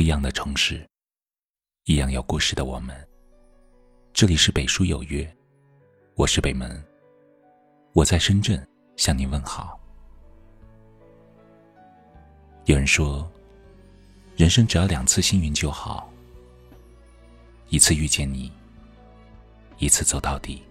[0.00, 0.88] 一样的城市，
[1.84, 2.96] 一样有故事的我们。
[4.14, 5.30] 这里是北书有约，
[6.14, 6.82] 我是北门，
[7.92, 8.66] 我在深圳
[8.96, 9.78] 向您问好。
[12.64, 13.30] 有人说，
[14.36, 16.10] 人生只要两次幸运就好，
[17.68, 18.50] 一次遇见你，
[19.76, 20.62] 一次走到底。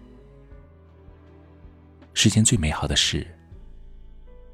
[2.14, 3.24] 世间最美好的事，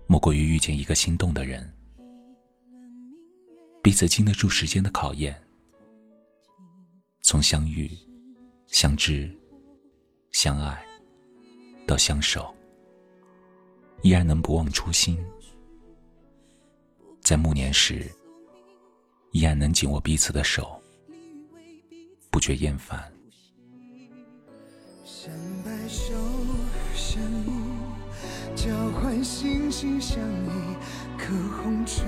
[0.07, 1.75] 莫过于遇见一个心动的人，
[3.87, 5.41] 彼此经得住时间的考验，
[7.23, 7.89] 从相遇、
[8.67, 9.33] 相知、
[10.33, 10.85] 相爱
[11.87, 12.53] 到相守，
[14.03, 15.17] 依然能不忘初心，
[17.21, 18.11] 在暮年时，
[19.31, 20.83] 依然能紧握彼此的手，
[22.29, 23.01] 不觉厌烦。
[28.57, 30.77] 交换心心相印，
[31.19, 32.05] 可红尘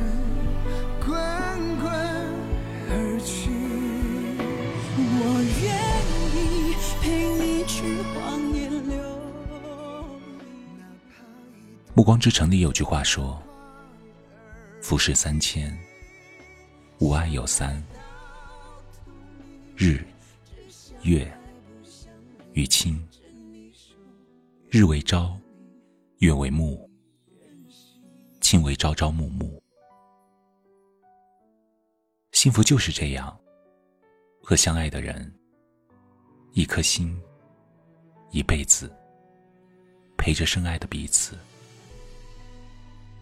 [1.01, 1.11] 滚
[1.79, 1.91] 滚
[2.91, 3.51] 而去。
[5.21, 5.23] 我
[5.63, 5.67] 愿
[6.35, 6.37] 意
[7.01, 7.05] 陪
[7.39, 8.17] 你去荒
[8.55, 8.97] 野流。
[11.95, 13.43] 暮光之城里有句话说
[14.81, 15.77] ：“浮世三千，
[16.99, 17.83] 无爱有三，
[19.77, 20.05] 日、
[21.03, 21.31] 月
[22.53, 23.03] 与卿。
[24.71, 25.37] 日为朝。”
[26.19, 26.88] 月为暮，
[28.51, 29.63] 卿为朝朝暮暮。
[32.33, 33.39] 幸福就是这样，
[34.43, 35.31] 和相爱的人，
[36.55, 37.15] 一颗心，
[38.31, 38.91] 一辈子，
[40.17, 41.37] 陪着深爱的彼此，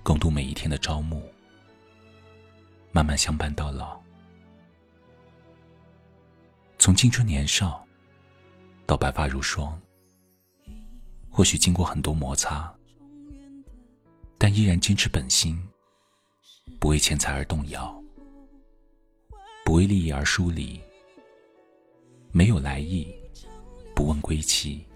[0.05, 1.21] 共度每一天的朝暮，
[2.93, 4.01] 慢慢相伴到老。
[6.79, 7.85] 从青春年少
[8.87, 9.77] 到白发如霜，
[11.29, 12.73] 或许经过很多摩擦。
[14.39, 15.59] 但依然坚持本心，
[16.79, 18.03] 不为钱财而动摇，
[19.65, 20.81] 不为利益而疏离，
[22.33, 23.15] 没有来意，
[23.95, 24.87] 不问归期。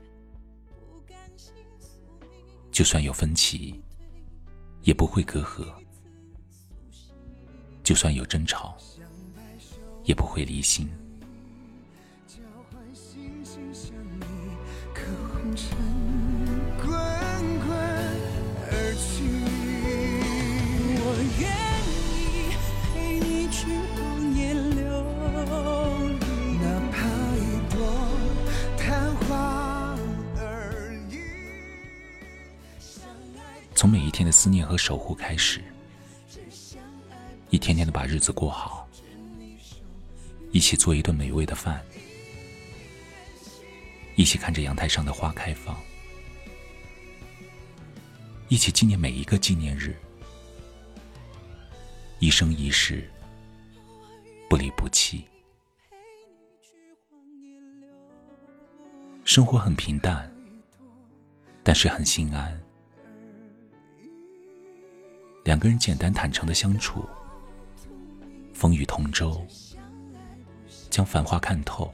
[2.71, 3.83] 就算有分歧，
[4.83, 5.65] 也不会隔阂；
[7.83, 8.77] 就算有争吵，
[10.05, 10.89] 也不会离心。
[12.27, 12.37] 交
[12.71, 13.93] 换星星相
[14.95, 15.03] 可
[15.33, 15.77] 红尘
[33.81, 35.59] 从每一天的思念和守护开始，
[37.49, 38.87] 一天天的把日子过好，
[40.53, 41.83] 一起做一顿美味的饭，
[44.17, 45.75] 一起看着阳台上的花开放，
[48.49, 49.97] 一起纪念每一个纪念日，
[52.19, 53.11] 一生一世
[54.47, 55.25] 不离不弃。
[59.25, 60.31] 生活很平淡，
[61.63, 62.61] 但是很心安。
[65.45, 67.05] 两个人简单坦诚的相处，
[68.53, 69.45] 风雨同舟，
[70.91, 71.91] 将繁华看透，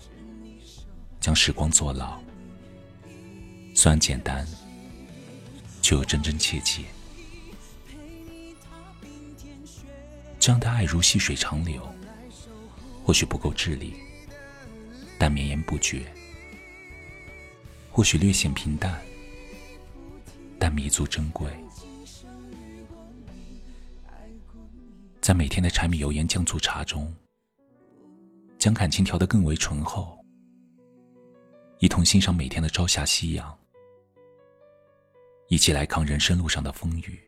[1.21, 2.21] 将时光坐牢。
[3.75, 4.47] 虽然简单，
[5.81, 6.83] 却又真真切切。
[10.41, 11.83] 这样的爱如细水长流，
[13.05, 13.95] 或许不够智力，
[15.19, 16.01] 但绵延不绝；
[17.93, 19.01] 或许略显平淡，
[20.59, 21.49] 但弥足珍贵。
[25.27, 27.13] 在每天的柴米油盐酱醋茶中，
[28.61, 30.17] 将感情调得更为醇厚。
[31.81, 33.59] 一同欣赏每天的朝霞夕阳，
[35.49, 37.21] 一起来扛人生路上的风雨，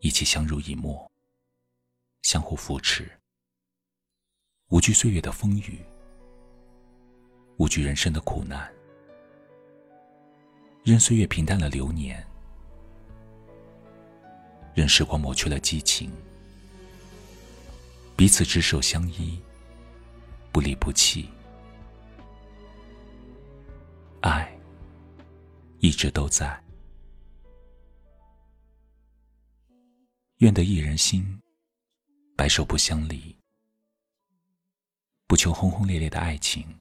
[0.00, 1.08] 一起相濡以沫，
[2.22, 3.08] 相互扶持，
[4.70, 5.78] 无惧岁月的风雨，
[7.58, 8.68] 无惧人生的苦难，
[10.82, 12.26] 任岁月平淡了流年。
[14.76, 16.12] 任时光抹去了激情，
[18.14, 19.40] 彼此执手相依，
[20.52, 21.30] 不离不弃，
[24.20, 24.54] 爱
[25.78, 26.62] 一直都在。
[30.40, 31.40] 愿得一人心，
[32.36, 33.34] 白首不相离。
[35.26, 36.78] 不求轰轰烈烈的爱情，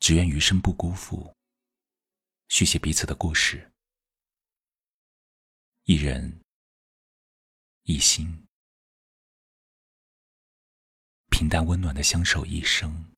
[0.00, 1.34] 只愿余生不辜负，
[2.48, 3.72] 续写彼此的故事。
[5.84, 6.38] 一人。
[7.90, 8.46] 一心，
[11.30, 13.16] 平淡温暖的相守一生。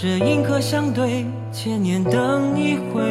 [0.00, 3.02] 这银河相对，千年等一回。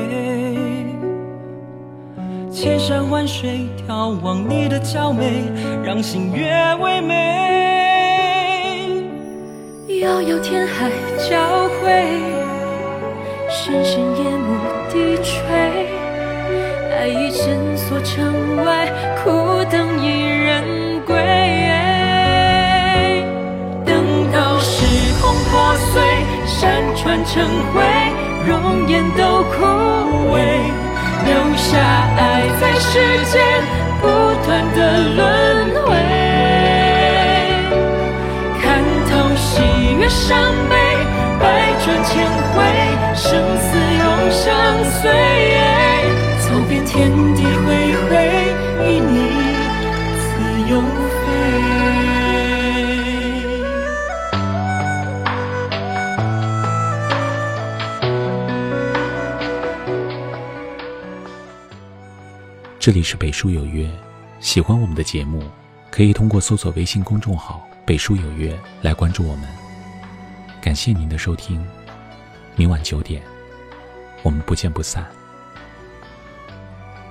[2.50, 5.44] 千山万水眺望你的娇美，
[5.84, 6.50] 让星月
[6.82, 7.16] 为美。
[10.00, 10.90] 遥遥天海
[11.30, 11.92] 交汇，
[13.50, 14.56] 深深夜幕
[26.60, 27.84] 山川成灰，
[28.48, 29.64] 容颜都枯
[30.34, 30.42] 萎。
[31.24, 31.78] 留下
[32.18, 33.40] 爱在世间
[34.02, 34.08] 不
[34.44, 34.80] 断的
[35.16, 35.20] 轮
[35.86, 35.94] 回，
[38.60, 39.62] 看透喜
[40.00, 40.36] 悦伤
[40.68, 40.76] 悲，
[41.40, 41.46] 百
[41.86, 42.26] 转千
[42.56, 42.58] 回，
[43.14, 43.24] 生
[43.60, 45.57] 死永相随。
[62.88, 63.86] 这里是北书有约，
[64.40, 65.44] 喜欢我们的节目，
[65.92, 69.44] 可以通过搜索微信公众号“北书有约”来关注我们。
[70.62, 71.62] 感谢您的收听，
[72.56, 73.22] 明晚九点，
[74.24, 75.06] 我们不见不散。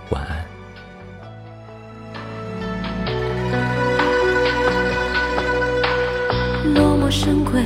[0.08, 0.46] 晚安。
[6.72, 7.62] 落寞深闺，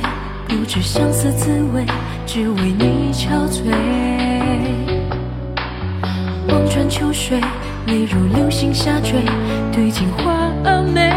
[0.49, 1.85] 不知相思滋味，
[2.27, 3.71] 只为你憔悴。
[6.49, 7.39] 望穿秋水。
[7.87, 9.11] 泪如流星下坠，
[9.71, 10.49] 对镜花
[10.83, 11.09] 美，